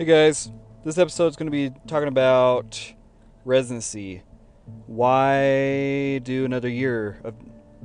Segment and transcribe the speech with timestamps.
[0.00, 0.50] Hey guys,
[0.82, 2.94] this episode is going to be talking about
[3.44, 4.22] residency.
[4.86, 7.34] Why do another year of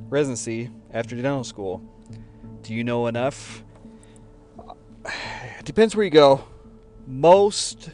[0.08, 1.82] residency after dental school?
[2.62, 3.62] Do you know enough?
[5.58, 6.42] It depends where you go.
[7.06, 7.90] Most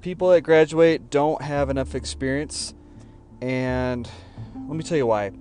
[0.00, 2.72] people that graduate don't have enough experience,
[3.42, 4.08] and
[4.68, 5.32] let me tell you why.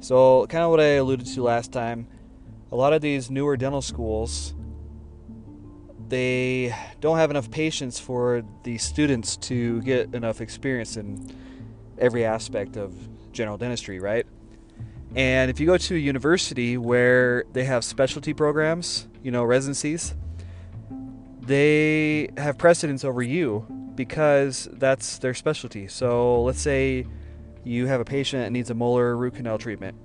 [0.00, 2.06] So, kind of what I alluded to last time,
[2.70, 4.52] a lot of these newer dental schools
[6.08, 11.30] they don't have enough patients for the students to get enough experience in
[11.98, 12.94] every aspect of
[13.32, 14.26] general dentistry, right?
[15.14, 20.14] And if you go to a university where they have specialty programs, you know, residencies,
[21.40, 25.88] they have precedence over you because that's their specialty.
[25.88, 27.06] So let's say
[27.64, 29.96] you have a patient that needs a molar root canal treatment.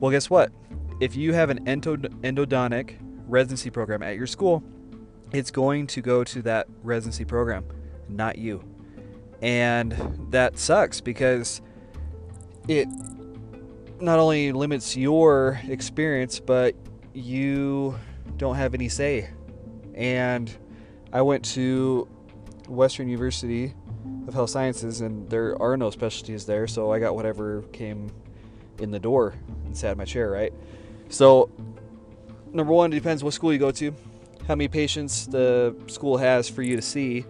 [0.00, 0.52] Well, guess what?
[1.00, 4.62] If you have an endodontic residency program at your school,
[5.32, 7.64] it's going to go to that residency program,
[8.08, 8.62] not you.
[9.40, 9.92] And
[10.30, 11.62] that sucks because
[12.68, 12.86] it
[14.00, 16.76] not only limits your experience, but
[17.12, 17.98] you
[18.36, 19.30] don't have any say.
[19.94, 20.54] And
[21.12, 22.08] I went to
[22.68, 23.74] Western University
[24.26, 28.10] of Health Sciences, and there are no specialties there, so I got whatever came
[28.78, 30.52] in the door and sat in my chair, right?
[31.08, 31.50] So,
[32.52, 33.94] number one, it depends what school you go to
[34.48, 37.24] how many patients the school has for you to see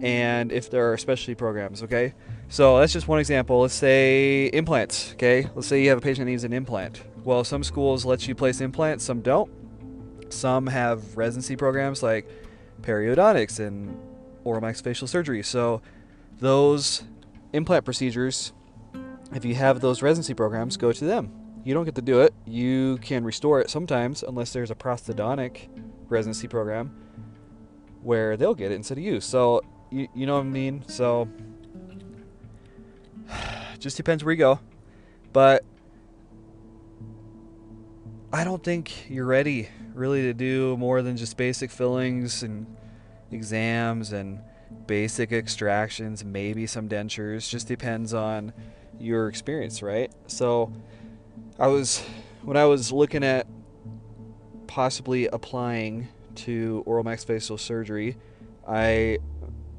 [0.00, 2.14] and if there are specialty programs, okay?
[2.48, 3.60] So that's just one example.
[3.60, 5.48] Let's say implants, okay?
[5.54, 7.02] Let's say you have a patient that needs an implant.
[7.24, 9.50] Well, some schools let you place implants, some don't.
[10.32, 12.28] Some have residency programs like
[12.80, 13.96] periodontics and
[14.44, 15.42] oral maxillofacial surgery.
[15.42, 15.82] So
[16.40, 17.04] those
[17.52, 18.52] implant procedures,
[19.34, 21.32] if you have those residency programs, go to them.
[21.64, 22.34] You don't get to do it.
[22.44, 25.68] You can restore it sometimes unless there's a prosthodontic
[26.12, 26.94] residency program
[28.02, 29.20] where they'll get it instead of you.
[29.20, 30.84] So you, you know what I mean?
[30.88, 31.28] So
[33.78, 34.60] just depends where you go.
[35.32, 35.64] But
[38.32, 42.66] I don't think you're ready really to do more than just basic fillings and
[43.30, 44.40] exams and
[44.86, 47.48] basic extractions, maybe some dentures.
[47.48, 48.52] Just depends on
[48.98, 50.10] your experience, right?
[50.26, 50.72] So
[51.58, 52.04] I was
[52.42, 53.46] when I was looking at
[54.72, 58.16] possibly applying to oral maxillofacial surgery,
[58.66, 59.18] I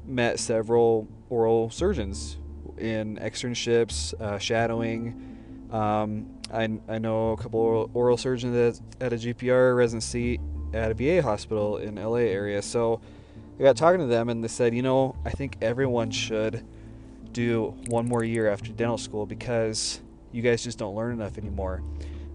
[0.06, 2.36] met several oral surgeons
[2.78, 5.66] in externships, uh, shadowing.
[5.72, 10.38] Um, I, I know a couple oral surgeons at, at a GPR residency
[10.72, 12.62] at a VA hospital in LA area.
[12.62, 13.00] So
[13.58, 16.64] I got talking to them and they said, you know, I think everyone should
[17.32, 20.00] do one more year after dental school because
[20.30, 21.82] you guys just don't learn enough anymore.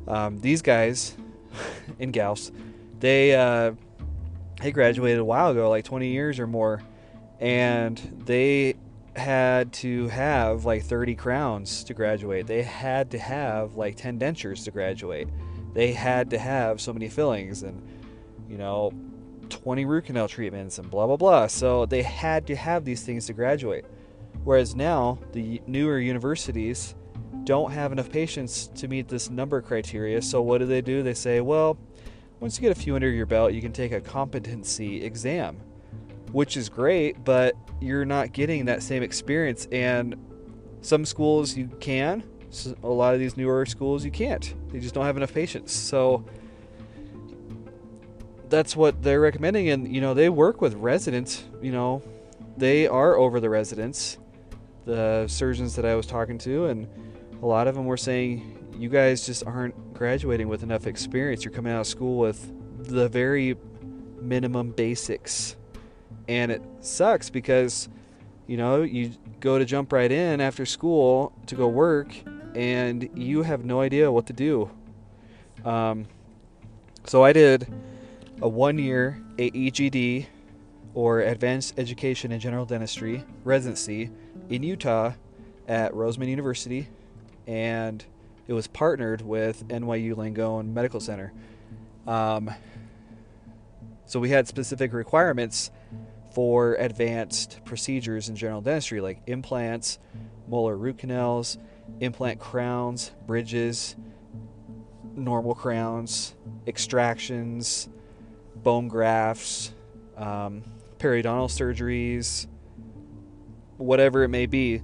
[0.10, 1.16] Um, these guys
[2.00, 2.52] in gals,
[3.00, 3.74] they uh,
[4.62, 6.82] they graduated a while ago, like 20 years or more,
[7.40, 8.76] and they
[9.16, 12.48] had to have like 30 crowns to graduate.
[12.48, 15.28] They had to have like 10 dentures to graduate.
[15.74, 17.82] They had to have so many fillings and
[18.50, 18.92] you know
[19.50, 21.48] 20 root canal treatments and blah blah blah.
[21.48, 23.86] So they had to have these things to graduate.
[24.44, 26.96] Whereas now the newer universities
[27.44, 30.22] don't have enough patients to meet this number criteria.
[30.22, 31.02] So what do they do?
[31.02, 31.78] They say, well,
[32.40, 35.58] once you get a few under your belt, you can take a competency exam,
[36.32, 39.68] which is great, but you're not getting that same experience.
[39.72, 40.16] And
[40.82, 42.24] some schools you can,
[42.84, 44.54] a lot of these newer schools you can't.
[44.72, 45.74] They just don't have enough patients.
[45.74, 46.24] So
[48.48, 49.70] that's what they're recommending.
[49.70, 52.04] And, you know, they work with residents, you know,
[52.58, 54.19] they are over the residents,
[54.90, 56.88] the surgeons that I was talking to, and
[57.44, 61.46] a lot of them were saying, you guys just aren't graduating with enough experience.
[61.46, 62.52] You're coming out of school with
[62.88, 63.56] the very
[64.20, 65.56] minimum basics.
[66.28, 67.88] And it sucks because,
[68.48, 72.12] you know, you go to jump right in after school to go work
[72.56, 74.72] and you have no idea what to do.
[75.64, 76.08] Um,
[77.06, 77.72] so I did
[78.42, 80.26] a one year AEGD
[80.96, 84.10] or Advanced Education in General Dentistry residency
[84.50, 85.14] in Utah
[85.68, 86.88] at Roseman University
[87.48, 88.06] and
[88.48, 91.32] it was partnered with NYU Langone Medical Center.
[92.08, 92.52] Um,
[94.06, 95.72] so we had specific requirements
[96.34, 100.00] for advanced procedures in general dentistry, like implants,
[100.48, 101.58] molar root canals,
[102.00, 103.96] implant crowns, bridges,
[105.16, 107.90] normal crowns, extractions,
[108.64, 109.74] bone grafts,
[110.18, 110.64] um,
[110.98, 112.48] periodontal surgeries,
[113.80, 114.84] whatever it may be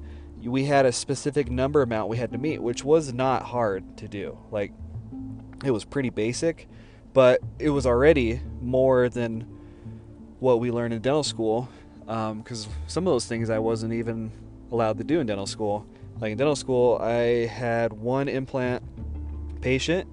[0.49, 4.07] we had a specific number amount we had to meet, which was not hard to
[4.07, 4.37] do.
[4.51, 4.71] Like,
[5.63, 6.67] it was pretty basic,
[7.13, 9.41] but it was already more than
[10.39, 11.69] what we learned in dental school,
[11.99, 14.31] because um, some of those things I wasn't even
[14.71, 15.87] allowed to do in dental school.
[16.19, 18.83] Like in dental school, I had one implant
[19.61, 20.07] patient,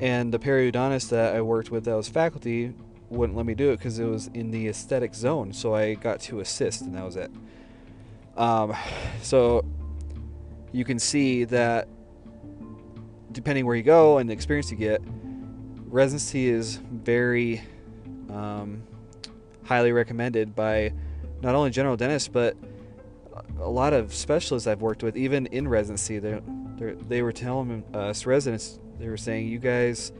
[0.00, 2.74] and the periodontist that I worked with that was faculty
[3.10, 5.52] wouldn't let me do it because it was in the aesthetic zone.
[5.52, 7.30] So I got to assist, and that was it.
[8.36, 8.74] Um,
[9.22, 9.64] so
[10.72, 11.88] you can see that
[13.32, 15.02] depending where you go and the experience you get,
[15.86, 17.62] residency is very
[18.30, 18.82] um,
[19.64, 20.92] highly recommended by
[21.42, 22.56] not only general dentists but
[23.60, 26.18] a lot of specialists I've worked with, even in residency.
[26.18, 26.40] They
[27.08, 30.12] they were telling us residents they were saying, "You guys,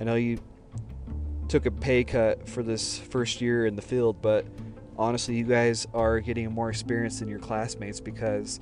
[0.00, 0.38] I know you
[1.48, 4.44] took a pay cut for this first year in the field, but
[4.98, 8.60] honestly, you guys are getting more experience than your classmates because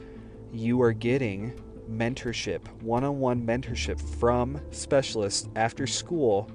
[0.53, 1.59] you are getting
[1.91, 6.51] mentorship, one on one mentorship from specialists after school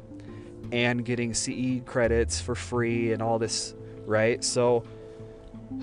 [0.71, 4.43] and getting CE credits for free and all this, right?
[4.43, 4.83] So,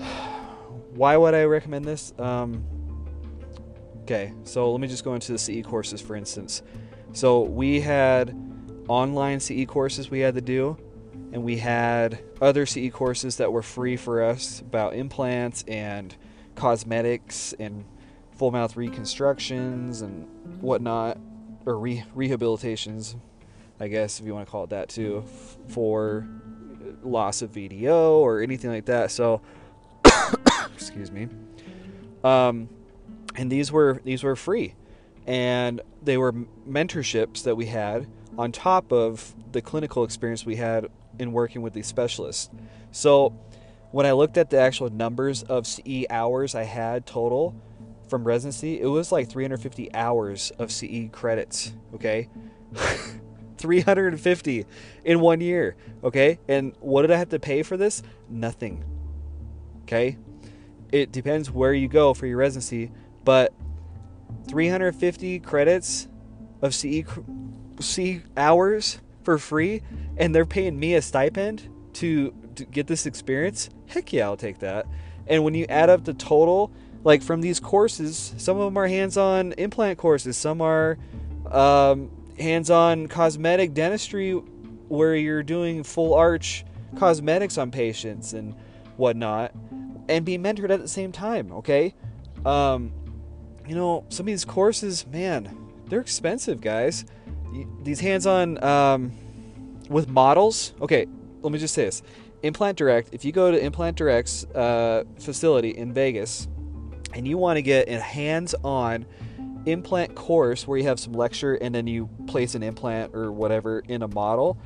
[0.93, 2.13] why would I recommend this?
[2.19, 2.65] Um,
[4.03, 6.61] okay, so let me just go into the CE courses for instance.
[7.13, 8.35] So, we had
[8.87, 10.77] online CE courses we had to do,
[11.31, 16.15] and we had other CE courses that were free for us about implants and
[16.55, 17.85] cosmetics and
[18.31, 20.27] full mouth reconstructions and
[20.61, 21.17] whatnot,
[21.65, 23.15] or re- rehabilitations,
[23.79, 25.25] I guess if you want to call it that too,
[25.67, 26.27] for
[27.03, 29.11] loss of VDO or anything like that.
[29.11, 29.41] So,
[30.73, 31.27] excuse me.
[32.23, 32.69] Um,
[33.35, 34.73] and these were these were free,
[35.25, 36.33] and they were
[36.67, 40.87] mentorships that we had on top of the clinical experience we had
[41.19, 42.49] in working with these specialists.
[42.91, 43.37] So,
[43.91, 47.55] when I looked at the actual numbers of CE hours I had total
[48.09, 51.73] from residency, it was like 350 hours of CE credits.
[51.95, 52.29] Okay.
[53.57, 54.65] 350
[55.03, 55.75] in one year.
[56.03, 56.39] Okay.
[56.47, 58.03] And what did I have to pay for this?
[58.29, 58.83] Nothing.
[59.83, 60.17] Okay.
[60.91, 62.91] It depends where you go for your residency,
[63.25, 63.53] but
[64.47, 66.07] 350 credits
[66.61, 67.03] of CE,
[67.79, 69.81] CE hours for free,
[70.15, 73.69] and they're paying me a stipend to, to get this experience.
[73.87, 74.85] Heck yeah, I'll take that.
[75.27, 76.71] And when you add up the total,
[77.03, 80.97] like from these courses, some of them are hands-on implant courses, some are
[81.51, 82.09] um,
[82.39, 86.63] hands-on cosmetic dentistry, where you're doing full arch
[86.97, 88.55] cosmetics on patients and
[88.95, 89.51] whatnot,
[90.07, 91.51] and be mentored at the same time.
[91.51, 91.93] Okay,
[92.45, 92.93] um,
[93.67, 95.53] you know some of these courses, man,
[95.87, 97.03] they're expensive, guys.
[97.83, 99.11] These hands-on um,
[99.89, 100.73] with models.
[100.81, 101.07] Okay,
[101.41, 102.03] let me just say this.
[102.43, 106.47] Implant Direct, if you go to Implant Direct's uh, facility in Vegas
[107.13, 109.05] and you want to get a hands on
[109.65, 113.79] implant course where you have some lecture and then you place an implant or whatever
[113.87, 114.57] in a model,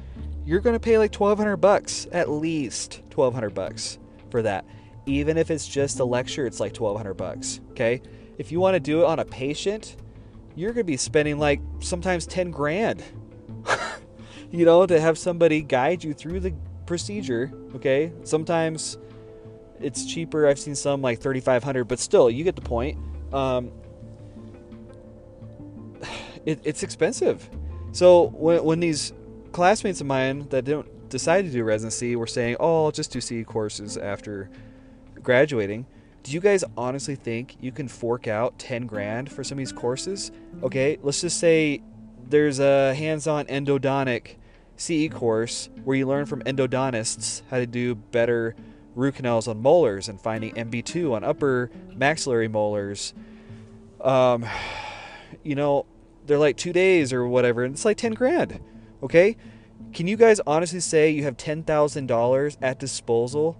[0.46, 4.00] you're going to pay like 1200 bucks, at least 1200 bucks
[4.30, 4.66] for that.
[5.06, 8.02] Even if it's just a lecture, it's like 1200 bucks, okay?
[8.38, 9.96] If you want to do it on a patient,
[10.56, 13.04] you're going to be spending like sometimes 10 grand.
[14.52, 16.54] you know, to have somebody guide you through the
[16.86, 18.12] procedure, okay?
[18.24, 18.98] Sometimes
[19.80, 20.48] it's cheaper.
[20.48, 22.98] I've seen some like 3500 but still, you get the point.
[23.34, 23.72] Um,
[26.46, 27.50] it, it's expensive.
[27.92, 29.14] So when, when these
[29.52, 33.20] classmates of mine that don't decide to do residency were saying, "Oh, I'll just do
[33.22, 34.50] CE courses after
[35.22, 35.86] graduating,"
[36.24, 39.72] do you guys honestly think you can fork out 10 grand for some of these
[39.72, 40.32] courses?
[40.62, 41.82] Okay, let's just say
[42.28, 44.36] there's a hands-on endodontic
[44.78, 48.56] CE course where you learn from endodontists how to do better
[48.96, 53.14] root canals on molars and finding MB2 on upper maxillary molars.
[54.00, 54.46] Um,
[55.44, 55.86] you know,
[56.26, 58.60] they're like two days or whatever, and it's like 10 grand.
[59.02, 59.38] Okay?
[59.94, 63.58] Can you guys honestly say you have $10,000 at disposal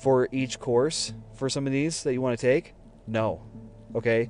[0.00, 2.74] for each course for some of these that you want to take?
[3.06, 3.42] No.
[3.94, 4.28] Okay?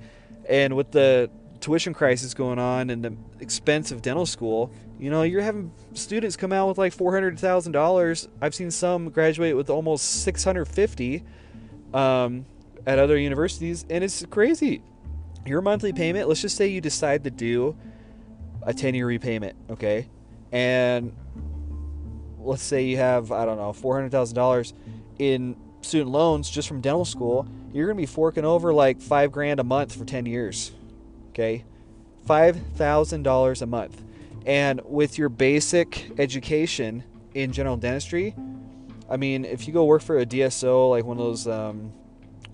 [0.49, 5.23] And with the tuition crisis going on and the expense of dental school, you know,
[5.23, 8.29] you're having students come out with like four hundred thousand dollars.
[8.41, 11.25] I've seen some graduate with almost six hundred fifty
[11.95, 12.47] um,
[12.87, 14.83] at other universities, and it's crazy.
[15.47, 16.29] Your monthly payment.
[16.29, 17.77] Let's just say you decide to do
[18.63, 20.09] a ten-year repayment, okay,
[20.51, 21.15] and
[22.39, 24.75] let's say you have I don't know four hundred thousand dollars
[25.19, 27.47] in student loans just from dental school.
[27.73, 30.73] You're gonna be forking over like five grand a month for ten years,
[31.31, 31.65] okay,
[32.27, 34.03] five thousand dollars a month
[34.49, 38.35] and with your basic education in general dentistry,
[39.11, 41.93] I mean, if you go work for a DSO, like one of those um,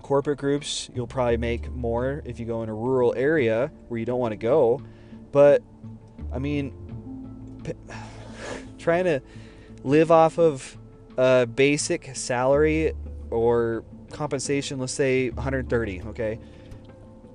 [0.01, 4.05] corporate groups, you'll probably make more if you go in a rural area where you
[4.05, 4.81] don't want to go.
[5.31, 5.63] But,
[6.33, 6.73] I mean,
[8.77, 9.21] trying to
[9.85, 10.77] live off of
[11.17, 12.93] a basic salary
[13.29, 16.39] or compensation, let's say 130, okay?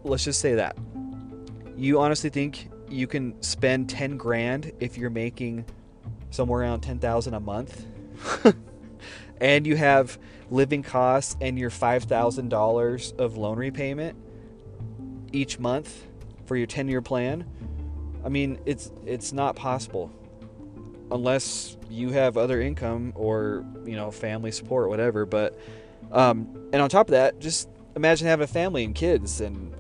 [0.05, 0.77] Let's just say that.
[1.77, 5.65] You honestly think you can spend 10 grand if you're making
[6.31, 7.87] somewhere around 10,000 a month?
[9.41, 10.19] and you have
[10.51, 14.17] living costs and your $5,000 of loan repayment
[15.33, 16.07] each month
[16.47, 17.47] for your 10-year plan?
[18.25, 20.11] I mean, it's it's not possible
[21.11, 25.27] unless you have other income or you know family support, whatever.
[25.27, 25.59] But
[26.13, 29.75] um, and on top of that, just imagine having a family and kids and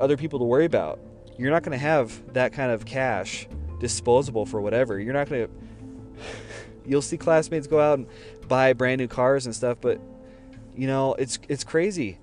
[0.00, 1.00] other people to worry about.
[1.38, 3.46] You're not going to have that kind of cash
[3.78, 4.98] disposable for whatever.
[4.98, 5.52] You're not going to.
[6.86, 8.06] You'll see classmates go out and
[8.46, 10.00] buy brand new cars and stuff, but
[10.76, 12.18] you know it's it's crazy.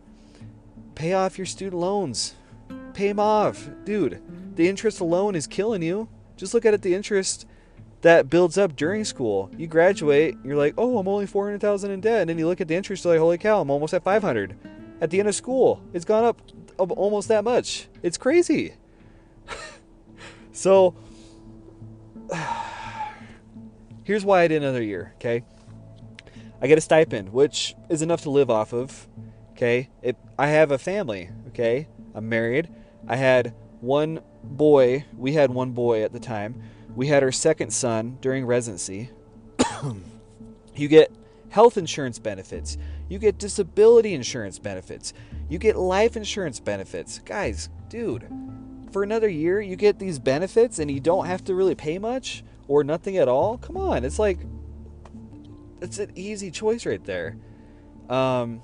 [0.95, 2.35] Pay off your student loans.
[2.93, 4.21] Pay them off, dude.
[4.55, 6.07] The interest alone is killing you.
[6.37, 6.81] Just look at it.
[6.81, 7.47] The interest
[8.03, 9.49] that builds up during school.
[9.57, 12.21] You graduate, you're like, oh, I'm only 400,000 in debt.
[12.21, 14.57] And then you look at the interest, you're like, holy cow, I'm almost at 500.
[14.99, 16.41] At the end of school, it's gone up
[16.77, 17.87] almost that much.
[18.01, 18.73] It's crazy.
[20.51, 20.95] so,
[24.03, 25.43] here's why I did another year, okay?
[26.61, 29.07] I get a stipend, which is enough to live off of,
[29.51, 29.89] okay?
[30.01, 31.87] It, I have a family, okay?
[32.13, 32.69] I'm married.
[33.07, 36.61] I had one boy, we had one boy at the time
[36.95, 39.09] we had our second son during residency.
[40.75, 41.11] you get
[41.49, 42.77] health insurance benefits.
[43.09, 45.13] You get disability insurance benefits.
[45.49, 47.19] You get life insurance benefits.
[47.19, 48.27] Guys, dude,
[48.91, 52.43] for another year, you get these benefits and you don't have to really pay much
[52.67, 53.57] or nothing at all?
[53.57, 54.39] Come on, it's like,
[55.81, 57.37] it's an easy choice right there.
[58.09, 58.61] Um,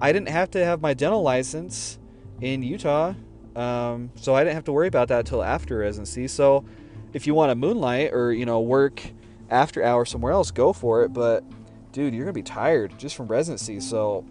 [0.00, 1.98] I didn't have to have my dental license
[2.40, 3.14] in Utah,
[3.54, 6.28] um, so I didn't have to worry about that until after residency.
[6.28, 6.64] So,
[7.12, 9.02] if you want to moonlight or you know work
[9.50, 11.12] after hours somewhere else, go for it.
[11.12, 11.44] But
[11.92, 13.80] dude, you're gonna be tired just from residency.
[13.80, 14.24] So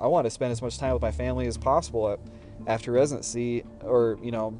[0.00, 2.18] I want to spend as much time with my family as possible
[2.66, 4.56] after residency, or you know,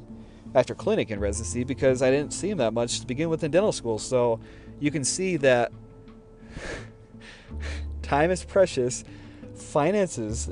[0.55, 3.51] after clinic in residency, because I didn't see them that much to begin with in
[3.51, 3.99] dental school.
[3.99, 4.39] So
[4.79, 5.71] you can see that
[8.01, 9.03] time is precious.
[9.55, 10.49] Finances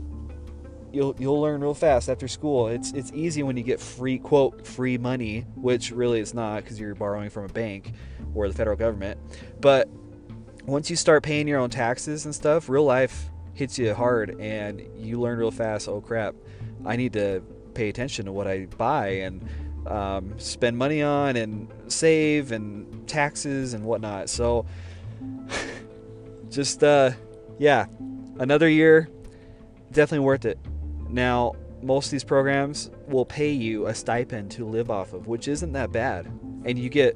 [0.97, 2.67] you'll you'll learn real fast after school.
[2.67, 6.79] It's it's easy when you get free quote free money, which really it's not because
[6.79, 7.93] you're borrowing from a bank
[8.33, 9.19] or the federal government.
[9.61, 9.87] But
[10.65, 14.81] once you start paying your own taxes and stuff, real life hits you hard, and
[14.97, 15.87] you learn real fast.
[15.87, 16.33] Oh crap!
[16.83, 17.43] I need to
[17.75, 19.47] pay attention to what I buy and
[19.85, 24.29] um, spend money on and save and taxes and whatnot.
[24.29, 24.65] So
[26.49, 27.11] just uh,
[27.59, 27.85] yeah,
[28.39, 29.09] another year,
[29.91, 30.57] definitely worth it.
[31.09, 35.47] Now, most of these programs will pay you a stipend to live off of, which
[35.47, 36.25] isn't that bad.
[36.65, 37.15] And you get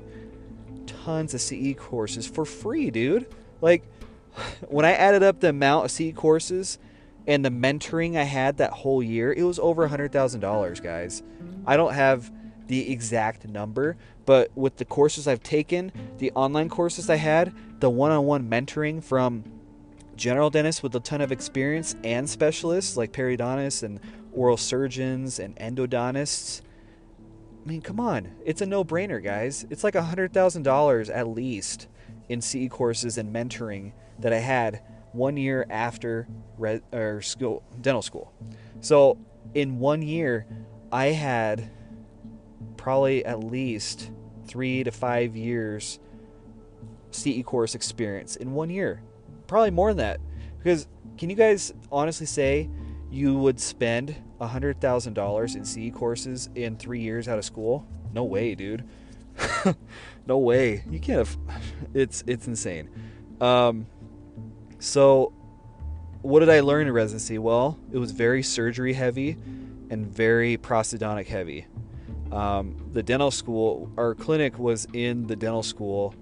[0.86, 3.28] tons of CE courses for free, dude.
[3.60, 3.84] Like,
[4.68, 6.80] when I added up the amount of CE courses
[7.28, 11.24] and the mentoring I had that whole year, it was over $100,000, guys.
[11.66, 12.32] I don't have
[12.68, 17.90] the exact number, but with the courses I've taken, the online courses I had, the
[17.90, 19.44] one on one mentoring from
[20.16, 24.00] general dentists with a ton of experience and specialists like periodontists and
[24.34, 26.62] oral surgeons and endodontists.
[27.64, 28.32] I mean, come on.
[28.46, 29.66] It's a no brainer, guys.
[29.70, 31.88] It's like $100,000 at least
[32.30, 36.28] in CE courses and mentoring that I had one year after
[36.92, 38.32] or school, dental school.
[38.80, 39.18] So,
[39.54, 40.46] in one year,
[40.92, 41.70] I had
[42.78, 44.12] probably at least
[44.46, 46.00] three to five years
[47.12, 49.02] CE course experience in one year
[49.52, 50.22] probably more than that.
[50.58, 52.70] Because can you guys honestly say
[53.12, 57.86] you would spend $100,000 in CE courses in three years out of school?
[58.14, 58.86] No way, dude.
[60.26, 60.86] no way.
[60.90, 61.38] You can't have.
[61.94, 62.90] It's it's insane.
[63.42, 63.88] Um,
[64.80, 65.34] so,
[66.22, 67.38] what did I learn in residency?
[67.38, 69.32] Well, it was very surgery heavy
[69.90, 71.68] and very prosthodontic heavy.
[72.32, 76.16] Um, the dental school, our clinic was in the dental school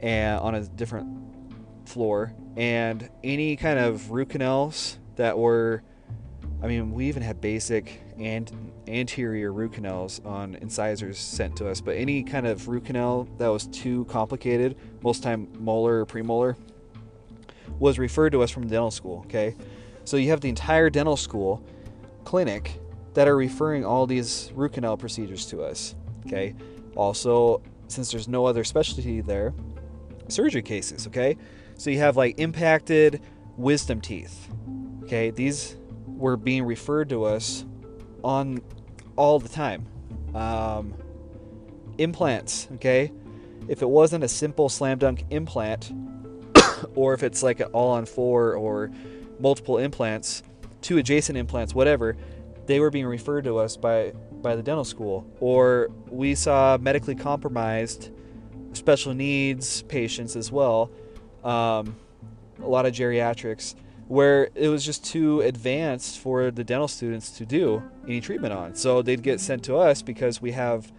[0.00, 1.31] and on a different
[1.92, 5.82] floor, and any kind of root canals that were
[6.62, 11.80] I mean, we even had basic and anterior root canals on incisors sent to us,
[11.80, 16.54] but any kind of root canal that was too complicated, most time molar or premolar,
[17.80, 19.22] was referred to us from dental school.
[19.26, 19.56] Okay,
[20.04, 21.64] so you have the entire dental school
[22.22, 22.78] clinic
[23.14, 25.96] that are referring all these root canal procedures to us.
[26.26, 26.54] Okay,
[26.94, 29.52] also since there's no other specialty there,
[30.28, 31.08] surgery cases.
[31.08, 31.36] Okay,
[31.82, 33.20] so you have like impacted
[33.56, 34.48] wisdom teeth.
[35.02, 37.64] Okay, these were being referred to us
[38.22, 38.62] on
[39.16, 39.84] all the time.
[40.32, 40.94] Um,
[41.98, 42.68] implants.
[42.74, 43.10] Okay,
[43.66, 45.92] if it wasn't a simple slam dunk implant,
[46.94, 48.92] or if it's like an all on four or
[49.40, 50.44] multiple implants,
[50.82, 52.16] two adjacent implants, whatever,
[52.66, 55.26] they were being referred to us by by the dental school.
[55.40, 58.10] Or we saw medically compromised
[58.72, 60.88] special needs patients as well.
[61.44, 61.96] Um,
[62.62, 63.74] a lot of geriatrics
[64.08, 68.74] where it was just too advanced for the dental students to do any treatment on.
[68.74, 70.92] So they'd get sent to us because we have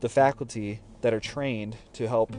[0.00, 2.32] the faculty that are trained to help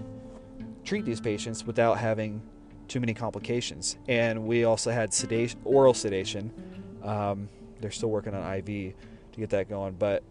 [0.85, 2.41] treat these patients without having
[2.87, 3.97] too many complications.
[4.07, 6.51] And we also had sedation, oral sedation.
[7.03, 7.49] Um,
[7.81, 9.95] they're still working on IV to get that going.
[9.95, 10.23] But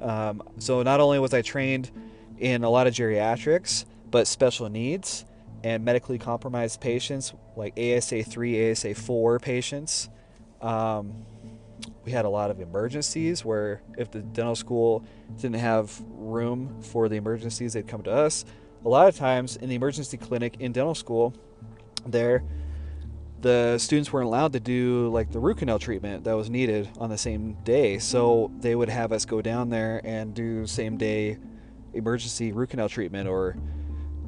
[0.00, 1.90] um, so not only was I trained
[2.38, 5.24] in a lot of geriatrics, but special needs
[5.66, 10.08] and medically compromised patients like ASA 3, ASA 4 patients.
[10.62, 11.26] Um,
[12.04, 15.02] we had a lot of emergencies where if the dental school
[15.38, 18.44] didn't have room for the emergencies, they'd come to us.
[18.84, 21.34] A lot of times in the emergency clinic in dental school,
[22.06, 22.44] there,
[23.40, 27.10] the students weren't allowed to do like the root canal treatment that was needed on
[27.10, 27.98] the same day.
[27.98, 31.38] So they would have us go down there and do same day
[31.92, 33.56] emergency root canal treatment or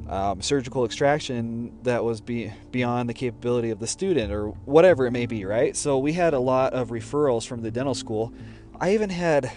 [0.09, 5.11] um, surgical extraction that was be, beyond the capability of the student or whatever it
[5.11, 5.77] may be, right?
[5.77, 8.33] So we had a lot of referrals from the dental school.
[8.79, 9.51] I even had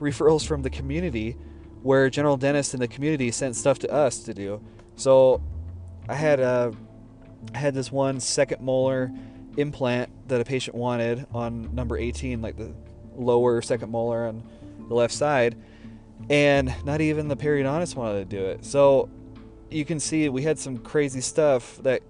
[0.00, 1.36] referrals from the community
[1.82, 4.62] where general dentists in the community sent stuff to us to do.
[4.96, 5.42] So
[6.08, 6.72] I had a
[7.54, 9.10] I had this one second molar
[9.56, 12.72] implant that a patient wanted on number 18, like the
[13.16, 14.42] lower second molar on
[14.88, 15.56] the left side,
[16.28, 18.64] and not even the periodontist wanted to do it.
[18.64, 19.08] So
[19.70, 22.02] you can see we had some crazy stuff that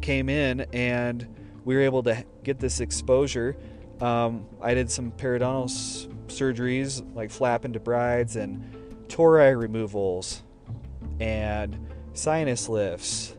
[0.00, 1.26] came in, and
[1.64, 3.56] we were able to get this exposure.
[4.00, 10.42] Um, I did some periodontal s- surgeries like flap and debrides and tori removals
[11.20, 11.78] and
[12.14, 13.36] sinus lifts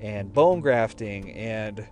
[0.00, 1.86] and bone grafting and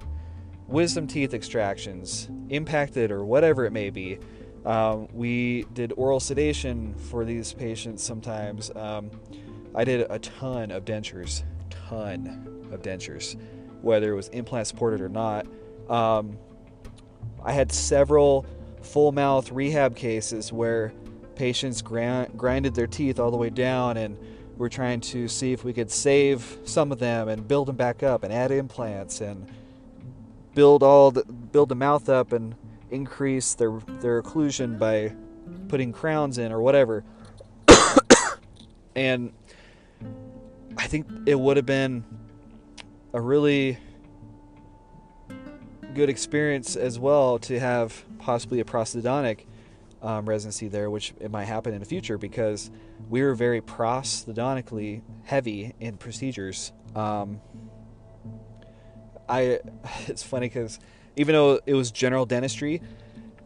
[0.66, 4.18] wisdom teeth extractions, impacted or whatever it may be.
[4.64, 8.70] Um, we did oral sedation for these patients sometimes.
[8.74, 9.10] Um,
[9.74, 13.36] I did a ton of dentures, ton of dentures,
[13.82, 15.46] whether it was implant supported or not.
[15.88, 16.38] Um,
[17.44, 18.46] I had several
[18.82, 20.92] full mouth rehab cases where
[21.34, 24.18] patients grind, grinded their teeth all the way down and
[24.56, 28.02] we're trying to see if we could save some of them and build them back
[28.02, 29.46] up and add implants and
[30.54, 32.54] build all the, build the mouth up and
[32.90, 35.14] increase their their occlusion by
[35.68, 37.04] putting crowns in or whatever.
[38.94, 39.32] and
[40.80, 42.04] I think it would have been
[43.12, 43.76] a really
[45.94, 49.44] good experience as well to have possibly a prosthodontic
[50.00, 52.70] um, residency there, which it might happen in the future because
[53.10, 56.72] we were very prosthodontically heavy in procedures.
[56.96, 57.42] Um,
[59.28, 59.60] I
[60.06, 60.80] it's funny because
[61.14, 62.80] even though it was general dentistry,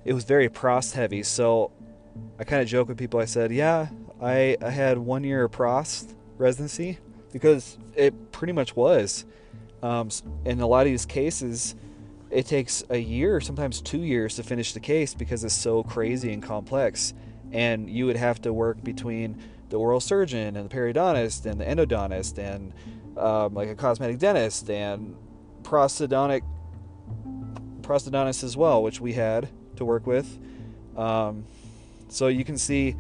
[0.05, 1.25] it was very prost heavy.
[1.25, 1.73] So
[2.39, 3.19] I kind of joke with people.
[3.19, 3.89] I said, "Yeah,
[4.23, 7.01] I I had one year of prost residency
[7.35, 9.27] because it pretty much was."
[9.83, 10.09] Um,
[10.47, 11.75] in a lot of these cases,
[12.31, 16.33] it takes a year, sometimes two years to finish the case because it's so crazy
[16.33, 17.13] and complex.
[17.53, 21.65] And you would have to work between the oral surgeon and the periodontist and the
[21.65, 22.73] endodontist and
[23.19, 25.15] um, like a cosmetic dentist and
[25.63, 26.43] prosthodontic
[27.83, 30.39] prosthodontist as well, which we had to work with.
[30.97, 31.45] Um,
[32.09, 32.97] so you can see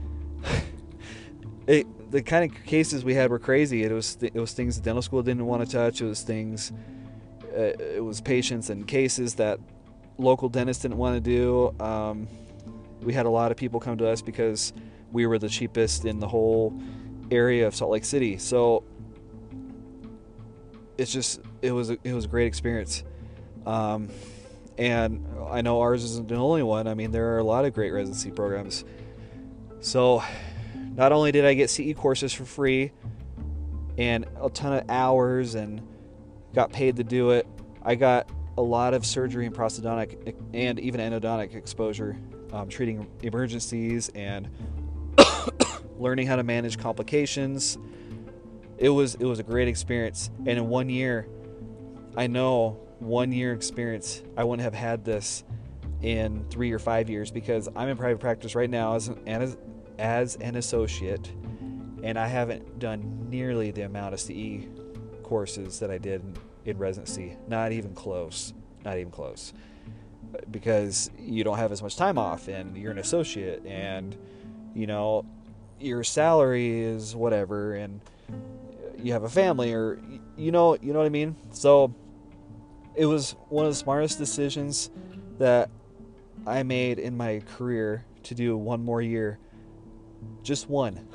[1.66, 3.82] it, the kind of cases we had were crazy.
[3.82, 6.00] It was it was things the dental school didn't want to touch.
[6.00, 6.72] It was things
[7.56, 9.58] uh, it was patients and cases that
[10.18, 11.74] local dentists didn't want to do.
[11.84, 12.28] Um,
[13.02, 14.72] we had a lot of people come to us because
[15.12, 16.78] we were the cheapest in the whole
[17.30, 18.38] area of Salt Lake City.
[18.38, 18.84] So
[20.98, 23.04] it's just it was a, it was a great experience.
[23.66, 24.10] Um,
[24.76, 26.86] and I know ours isn't the only one.
[26.88, 28.84] I mean, there are a lot of great residency programs.
[29.80, 30.22] So
[30.94, 32.92] not only did I get CE courses for free
[33.98, 35.80] and a ton of hours and
[36.54, 37.46] got paid to do it.
[37.82, 42.16] I got a lot of surgery and prosthodontic and even endodontic exposure,
[42.52, 44.48] um, treating emergencies and
[45.98, 47.78] learning how to manage complications.
[48.78, 51.28] It was it was a great experience, and in one year,
[52.16, 55.44] I know one year experience, I wouldn't have had this
[56.02, 59.56] in three or five years because I'm in private practice right now as an, as,
[59.98, 61.32] as an associate,
[62.02, 64.66] and I haven't done nearly the amount of CE
[65.22, 66.22] courses that I did
[66.64, 67.36] in, residency.
[67.48, 68.52] Not even close.
[68.84, 69.52] Not even close.
[70.50, 74.16] Because you don't have as much time off and you're an associate and
[74.74, 75.24] you know
[75.78, 78.00] your salary is whatever and
[78.98, 80.00] you have a family or
[80.36, 81.36] you know you know what I mean.
[81.50, 81.94] So
[82.94, 84.90] it was one of the smartest decisions
[85.38, 85.70] that
[86.46, 89.38] I made in my career to do one more year,
[90.42, 91.08] just one.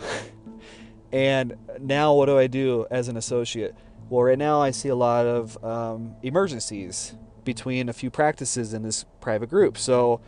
[1.12, 3.76] and now what do I do as an associate?
[4.10, 8.84] Well, right now I see a lot of um, emergencies between a few practices in
[8.84, 9.78] this private group.
[9.78, 10.22] So,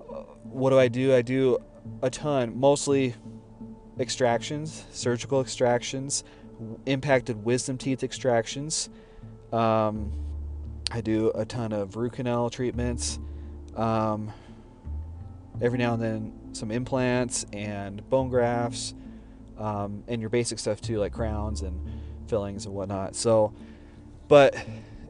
[0.00, 1.14] uh, what do I do?
[1.14, 1.58] I do
[2.02, 3.14] a ton, mostly
[3.98, 6.24] extractions, surgical extractions,
[6.86, 8.88] impacted wisdom teeth extractions.
[9.52, 10.12] Um,
[10.90, 13.18] I do a ton of root canal treatments.
[13.76, 14.32] Um,
[15.60, 18.94] every now and then, some implants and bone grafts,
[19.58, 21.80] um, and your basic stuff too, like crowns and
[22.26, 23.14] fillings and whatnot.
[23.14, 23.52] So,
[24.28, 24.54] but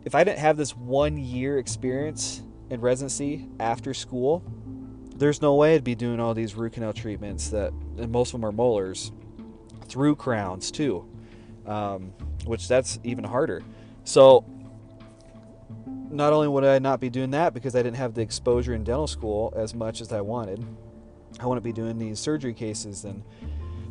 [0.05, 4.43] if I didn't have this one year experience in residency after school,
[5.17, 8.41] there's no way I'd be doing all these root canal treatments that, and most of
[8.41, 9.13] them are molars,
[9.87, 11.07] through crowns too,
[11.67, 12.13] um,
[12.47, 13.63] which that's even harder.
[14.05, 14.45] So,
[16.11, 18.83] not only would I not be doing that because I didn't have the exposure in
[18.83, 20.65] dental school as much as I wanted,
[21.39, 23.23] I wouldn't be doing these surgery cases and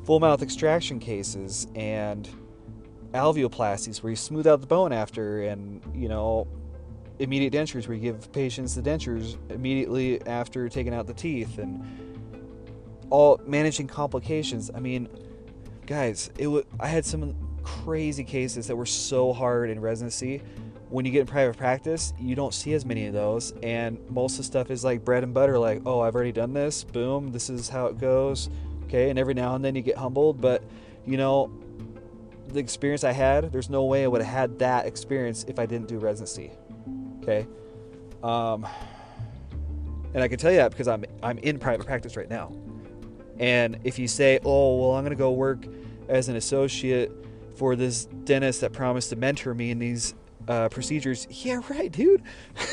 [0.05, 2.27] full mouth extraction cases and
[3.13, 6.47] alveoplasties where you smooth out the bone after and you know
[7.19, 11.83] immediate dentures where you give patients the dentures immediately after taking out the teeth and
[13.09, 14.69] all managing complications.
[14.73, 15.09] I mean
[15.89, 20.39] guys it was i had some crazy cases that were so hard in residency
[20.89, 24.33] when you get in private practice you don't see as many of those and most
[24.33, 27.31] of the stuff is like bread and butter like oh i've already done this boom
[27.31, 28.49] this is how it goes
[28.85, 30.63] okay and every now and then you get humbled but
[31.05, 31.51] you know
[32.53, 35.65] the experience I had, there's no way I would have had that experience if I
[35.65, 36.51] didn't do residency.
[37.21, 37.47] Okay.
[38.23, 38.67] Um,
[40.13, 42.51] and I can tell you that because I'm I'm in private practice right now.
[43.39, 45.65] And if you say, "Oh, well, I'm going to go work
[46.07, 47.11] as an associate
[47.55, 50.15] for this dentist that promised to mentor me in these
[50.49, 52.23] uh, procedures," yeah, right, dude.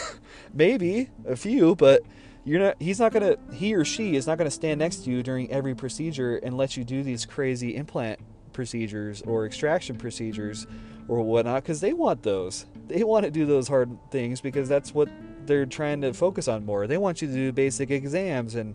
[0.55, 2.03] Maybe a few, but
[2.45, 2.77] you're not.
[2.81, 3.39] He's not to.
[3.53, 6.77] He or she is not to stand next to you during every procedure and let
[6.77, 8.21] you do these crazy implant
[8.53, 10.67] procedures or extraction procedures
[11.09, 12.67] or whatnot because they want those.
[12.89, 15.09] They want to do those hard things because that's what
[15.47, 16.87] they're trying to focus on more.
[16.87, 18.75] They want you to do basic exams and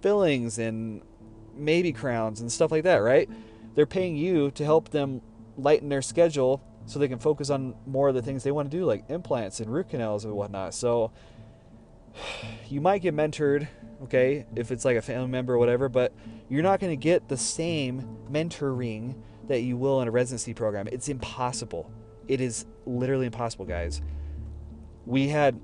[0.00, 1.02] fillings and
[1.54, 3.28] maybe crowns and stuff like that, right?
[3.74, 5.20] They're paying you to help them
[5.56, 8.76] lighten their schedule so they can focus on more of the things they want to
[8.76, 10.74] do, like implants and root canals and whatnot.
[10.74, 11.12] So
[12.68, 13.68] you might get mentored
[14.04, 16.12] okay, if it's like a family member or whatever, but
[16.48, 19.14] you're not going to get the same mentoring
[19.48, 20.88] that you will in a residency program.
[20.92, 21.90] It's impossible.
[22.26, 24.02] It is literally impossible, guys.
[25.06, 25.58] We had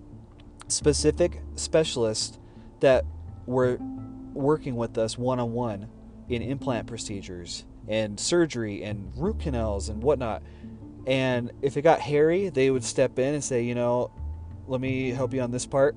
[0.68, 2.38] specific specialists
[2.80, 3.04] that
[3.46, 3.78] were
[4.32, 5.88] working with us one on one
[6.28, 10.42] in implant procedures and surgery and root canals and whatnot.
[11.06, 14.10] And if it got hairy, they would step in and say, you know,
[14.66, 15.94] let me help you on this part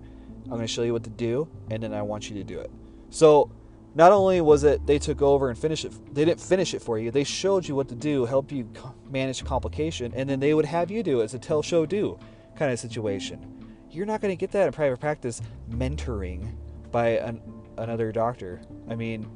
[0.47, 2.59] I'm going to show you what to do, and then I want you to do
[2.59, 2.71] it.
[3.09, 3.51] So,
[3.95, 6.97] not only was it they took over and finished it, they didn't finish it for
[6.97, 7.11] you.
[7.11, 8.69] They showed you what to do, help you
[9.09, 11.25] manage complication, and then they would have you do it.
[11.25, 12.17] It's a tell, show, do
[12.55, 13.67] kind of situation.
[13.91, 16.55] You're not going to get that in private practice mentoring
[16.91, 17.41] by an,
[17.77, 18.61] another doctor.
[18.89, 19.29] I mean,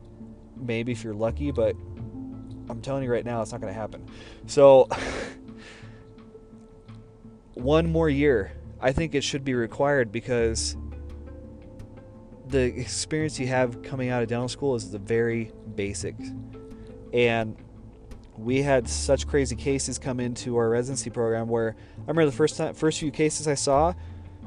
[0.56, 1.76] maybe if you're lucky, but
[2.70, 4.08] I'm telling you right now, it's not going to happen.
[4.48, 4.88] So,
[7.64, 10.76] one more year, I think it should be required because
[12.48, 16.16] the experience you have coming out of dental school is the very basic.
[17.14, 17.56] And
[18.38, 22.58] we had such crazy cases come into our residency program where I remember the first
[22.58, 23.94] time first few cases I saw,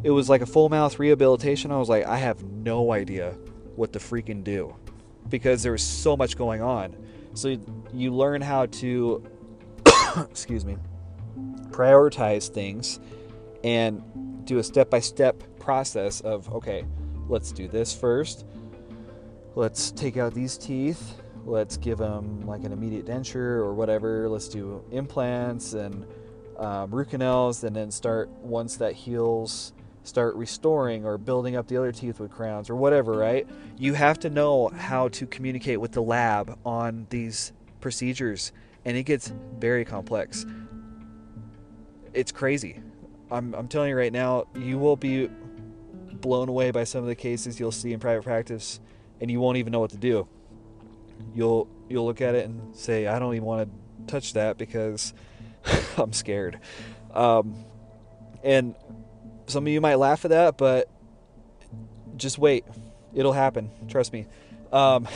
[0.03, 1.71] it was like a full mouth rehabilitation.
[1.71, 3.37] I was like, I have no idea
[3.77, 4.75] what to freaking do
[5.29, 6.97] because there was so much going on.
[7.35, 7.57] So
[7.93, 9.25] you learn how to
[10.17, 10.77] excuse me,
[11.75, 13.01] prioritize things
[13.65, 14.01] and
[14.45, 16.85] do a step-by-step process of okay,
[17.29, 18.47] let's do this first.
[19.57, 21.21] Let's take out these teeth.
[21.45, 24.29] Let's give them like an immediate denture or whatever.
[24.29, 26.07] Let's do implants and
[26.59, 29.73] um, root canals, and then start once that heals,
[30.05, 33.13] start restoring or building up the other teeth with crowns or whatever.
[33.13, 33.49] Right?
[33.79, 38.53] You have to know how to communicate with the lab on these procedures,
[38.85, 40.47] and it gets very complex.
[42.15, 42.81] It's crazy.
[43.31, 45.29] I'm, I'm telling you right now, you will be
[46.13, 48.81] blown away by some of the cases you'll see in private practice,
[49.21, 50.29] and you won't even know what to do.
[51.35, 55.13] You'll you'll look at it and say, "I don't even want to touch that because
[55.97, 56.61] I'm scared."
[57.13, 57.57] Um,
[58.43, 58.75] and
[59.47, 60.89] some of you might laugh at that, but
[62.17, 62.65] just wait.
[63.13, 63.71] It'll happen.
[63.89, 64.27] Trust me.
[64.73, 65.09] Um,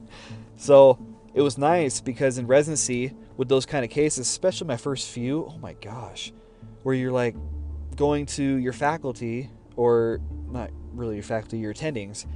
[0.56, 0.98] so
[1.34, 5.46] it was nice because in residency with those kind of cases, especially my first few,
[5.50, 6.32] oh my gosh,
[6.82, 7.36] where you're like
[7.96, 12.26] going to your faculty or not really your faculty, your attendings,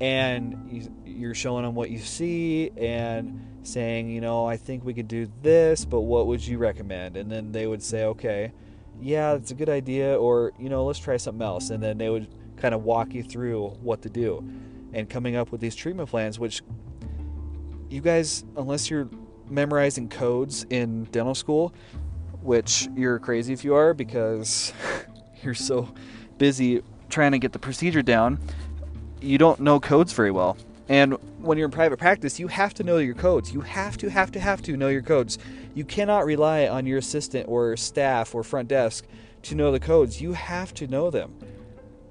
[0.00, 4.94] and you, are showing them what you see and saying, you know, I think we
[4.94, 7.16] could do this, but what would you recommend?
[7.16, 8.52] And then they would say, okay,
[9.00, 11.70] yeah, it's a good idea, or you know, let's try something else.
[11.70, 14.48] And then they would kind of walk you through what to do
[14.92, 16.62] and coming up with these treatment plans, which
[17.90, 19.08] you guys, unless you're
[19.48, 21.72] memorizing codes in dental school,
[22.46, 24.72] which you're crazy if you are because
[25.42, 25.92] you're so
[26.38, 28.38] busy trying to get the procedure down,
[29.20, 30.56] you don't know codes very well.
[30.88, 33.52] And when you're in private practice, you have to know your codes.
[33.52, 35.38] You have to, have to, have to know your codes.
[35.74, 39.04] You cannot rely on your assistant or staff or front desk
[39.42, 40.20] to know the codes.
[40.20, 41.34] You have to know them.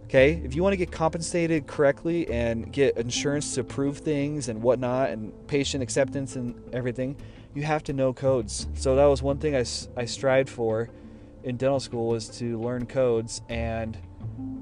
[0.05, 0.41] Okay?
[0.43, 5.09] If you want to get compensated correctly and get insurance to approve things and whatnot
[5.09, 7.15] and patient acceptance and everything,
[7.55, 8.67] you have to know codes.
[8.75, 9.65] So that was one thing I,
[9.97, 10.89] I strived for
[11.43, 13.97] in dental school was to learn codes and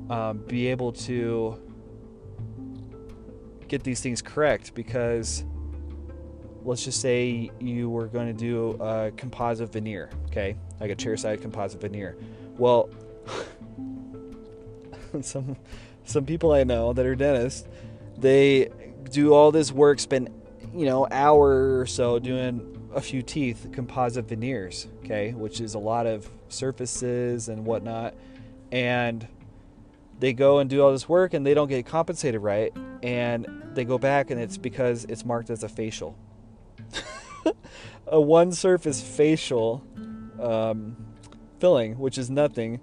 [0.10, 1.60] um, be able to
[3.68, 5.44] get these things correct because
[6.64, 10.56] let's just say you were going to do a composite veneer, okay?
[10.80, 12.16] Like a chairside composite veneer.
[12.58, 12.90] Well,
[15.22, 15.58] some
[16.06, 17.68] some people I know that are dentists,
[18.18, 18.70] they
[19.10, 20.30] do all this work, spend
[20.76, 25.80] you know hour or so doing a few teeth composite veneers, okay, which is a
[25.80, 28.14] lot of surfaces and whatnot,
[28.72, 29.28] and
[30.20, 33.84] they go and do all this work and they don't get compensated right, and they
[33.84, 36.18] go back and it's because it's marked as a facial,
[38.08, 39.84] a one surface facial
[40.40, 40.96] um,
[41.60, 42.80] filling, which is nothing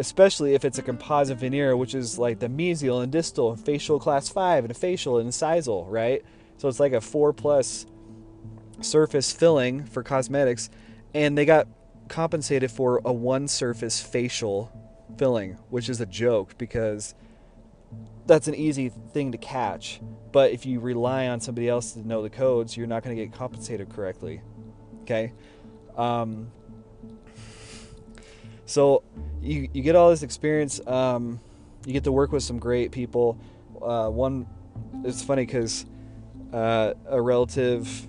[0.00, 4.30] especially if it's a composite veneer, which is like the mesial and distal, facial class
[4.30, 6.24] 5, and a facial and incisal, right?
[6.56, 7.84] So it's like a 4 plus
[8.80, 10.70] surface filling for cosmetics,
[11.14, 11.68] and they got
[12.08, 14.72] compensated for a one surface facial
[15.16, 17.14] filling, which is a joke because
[18.26, 20.00] that's an easy thing to catch.
[20.32, 23.24] But if you rely on somebody else to know the codes, you're not going to
[23.24, 24.42] get compensated correctly.
[25.02, 25.32] Okay?
[25.96, 26.50] Um,
[28.66, 29.02] so
[29.42, 30.80] you you get all this experience.
[30.86, 31.40] Um,
[31.84, 33.38] you get to work with some great people.
[33.82, 34.46] Uh, one,
[35.04, 35.86] it's funny because
[36.52, 38.08] uh, a relative,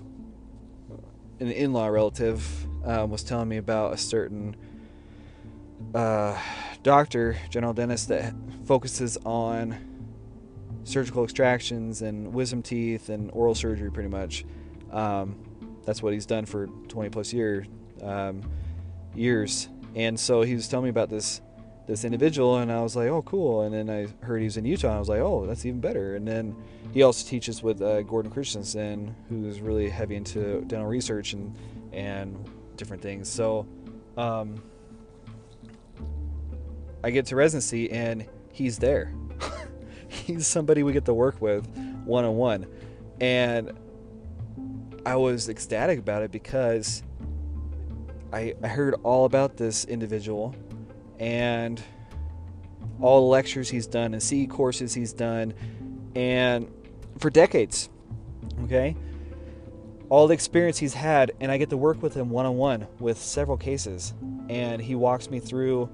[1.46, 4.56] an in-law relative, um, was telling me about a certain
[5.94, 6.38] uh,
[6.82, 9.76] doctor, general dentist that focuses on
[10.84, 14.44] surgical extractions and wisdom teeth and oral surgery, pretty much.
[14.90, 15.38] Um,
[15.84, 17.66] that's what he's done for 20 plus year,
[18.02, 18.42] um,
[19.14, 21.40] years and so he was telling me about this
[21.86, 23.62] this individual, and I was like, oh, cool.
[23.62, 26.16] And then I heard he was in Utah, I was like, oh, that's even better.
[26.16, 26.54] And then
[26.92, 31.54] he also teaches with uh, Gordon Christensen, who's really heavy into dental research and
[31.92, 33.28] and different things.
[33.28, 33.66] So
[34.16, 34.62] um,
[37.04, 39.12] I get to residency, and he's there.
[40.08, 41.66] he's somebody we get to work with
[42.04, 42.66] one on one,
[43.20, 43.72] and
[45.04, 47.02] I was ecstatic about it because
[48.32, 50.54] I, I heard all about this individual
[51.22, 51.80] and
[53.00, 55.54] all the lectures he's done and CE courses he's done
[56.16, 56.68] and
[57.18, 57.88] for decades.
[58.64, 58.96] Okay?
[60.08, 62.88] All the experience he's had, and I get to work with him one on one
[62.98, 64.12] with several cases.
[64.48, 65.88] And he walks me through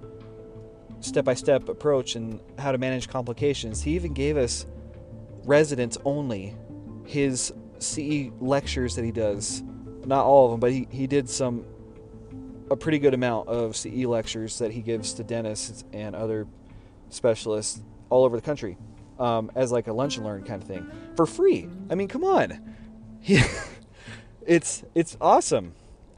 [1.01, 3.83] step by step approach and how to manage complications.
[3.83, 4.65] He even gave us
[5.45, 6.57] residents only
[7.05, 9.63] his CE lectures that he does.
[10.07, 11.67] Not all of them, but he, he did some
[12.71, 16.47] a pretty good amount of CE lectures that he gives to dentists and other
[17.11, 18.77] specialists all over the country
[19.19, 21.69] um, as like a lunch and learn kind of thing for free.
[21.91, 22.75] I mean, come on,
[24.47, 25.75] it's it's awesome.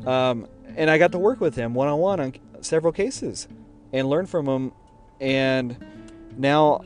[0.07, 3.49] Um, and I got to work with him one on one on several cases
[3.93, 4.73] and learn from him.
[5.21, 5.77] And
[6.37, 6.83] now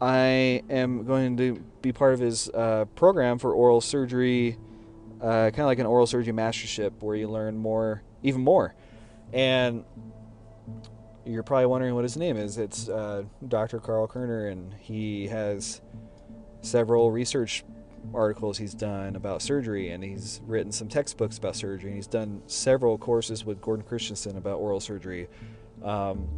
[0.00, 4.58] I am going to be part of his uh, program for oral surgery,
[5.20, 8.74] uh, kind of like an oral surgery mastership, where you learn more, even more.
[9.32, 9.84] And
[11.24, 12.58] you're probably wondering what his name is.
[12.58, 13.80] It's uh, Dr.
[13.80, 15.80] Karl Koerner, and he has
[16.60, 17.64] several research
[18.12, 22.42] articles he's done about surgery, and he's written some textbooks about surgery, and he's done
[22.46, 25.28] several courses with Gordon Christensen about oral surgery.
[25.82, 26.28] Um,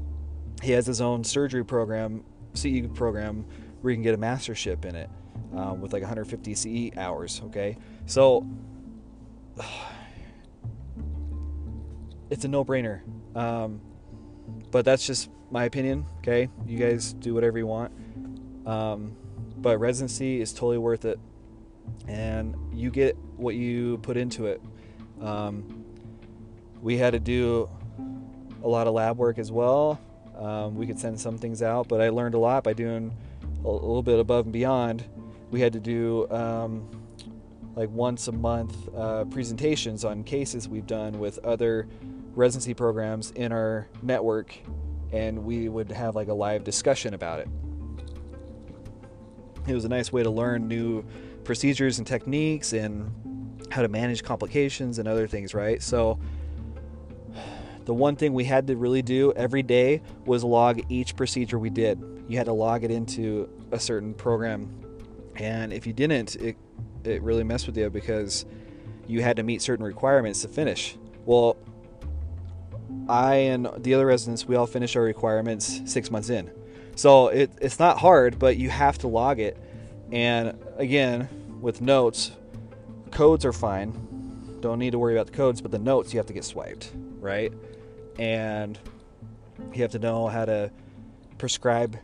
[0.62, 3.44] he has his own surgery program, CE program,
[3.80, 5.10] where you can get a mastership in it
[5.54, 7.42] um, with like 150 CE hours.
[7.46, 8.46] Okay, so
[12.30, 13.00] it's a no-brainer.
[13.36, 13.80] Um,
[14.70, 16.06] but that's just my opinion.
[16.18, 17.92] Okay, you guys do whatever you want.
[18.66, 19.16] Um,
[19.58, 21.18] but residency is totally worth it,
[22.08, 24.60] and you get what you put into it.
[25.20, 25.84] Um,
[26.82, 27.68] we had to do
[28.62, 30.00] a lot of lab work as well.
[30.36, 33.16] Um, we could send some things out, but I learned a lot by doing
[33.64, 35.04] a, little bit above and beyond.
[35.50, 36.88] We had to do um,
[37.74, 41.88] like once a month uh, presentations on cases we've done with other
[42.36, 44.56] residency programs in our network,
[45.12, 47.48] and we would have like a live discussion about it.
[49.66, 51.04] It was a nice way to learn new
[51.42, 53.10] procedures and techniques and
[53.70, 55.82] how to manage complications and other things, right?
[55.82, 56.20] So,
[57.84, 61.70] the one thing we had to really do every day was log each procedure we
[61.70, 62.02] did.
[62.28, 64.68] You had to log it into a certain program.
[65.36, 66.56] And if you didn't, it,
[67.04, 68.44] it really messed with you because
[69.06, 70.96] you had to meet certain requirements to finish.
[71.24, 71.56] Well,
[73.08, 76.50] I and the other residents, we all finish our requirements six months in.
[76.96, 79.56] So it, it's not hard, but you have to log it.
[80.10, 81.28] And again,
[81.60, 82.32] with notes,
[83.10, 84.58] codes are fine.
[84.60, 86.92] Don't need to worry about the codes, but the notes you have to get swiped,
[87.20, 87.52] right?
[88.18, 88.78] And
[89.72, 90.70] you have to know how to
[91.38, 91.98] prescribe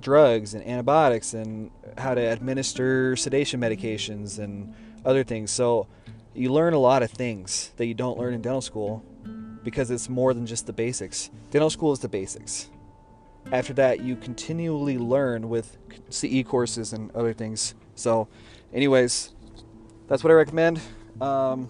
[0.00, 5.50] drugs and antibiotics and how to administer sedation medications and other things.
[5.50, 5.86] So
[6.34, 9.04] you learn a lot of things that you don't learn in dental school
[9.64, 11.30] because it's more than just the basics.
[11.50, 12.68] Dental school is the basics.
[13.52, 15.76] After that, you continually learn with
[16.10, 17.74] CE courses and other things.
[17.94, 18.28] So,
[18.72, 19.32] anyways,
[20.08, 20.80] that's what I recommend.
[21.20, 21.68] Um,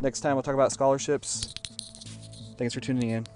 [0.00, 1.54] next time we'll talk about scholarships.
[2.56, 3.26] Thanks for tuning in.